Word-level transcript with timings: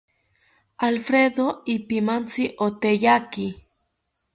Alfredo 0.87 1.47
ipimantzi 1.75 2.43
oteyaki 2.69 3.47